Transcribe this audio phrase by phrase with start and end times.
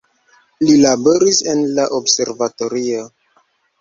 [0.69, 3.05] Li laboris en la observatorio.